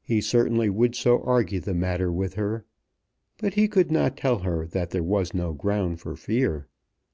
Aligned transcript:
He 0.00 0.22
certainly 0.22 0.70
would 0.70 0.94
so 0.96 1.20
argue 1.24 1.60
the 1.60 1.74
matter 1.74 2.10
with 2.10 2.36
her. 2.36 2.64
But 3.36 3.52
he 3.52 3.68
could 3.68 3.92
not 3.92 4.16
tell 4.16 4.38
her 4.38 4.66
that 4.66 4.92
there 4.92 5.02
was 5.02 5.34
no 5.34 5.52
ground 5.52 6.00
for 6.00 6.16
fear. 6.16 6.68